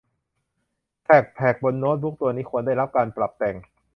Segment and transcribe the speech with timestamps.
[1.03, 3.55] แทรคแพดบนโน้ตบุ๊คตัวนี้ควรได้รับการปรับแต่ง